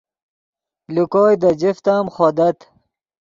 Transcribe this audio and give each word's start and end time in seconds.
لے 0.93 1.03
کوئے 1.11 1.35
دے 1.41 1.51
جفت 1.61 1.85
ام 1.93 2.05
خودت 2.15 2.57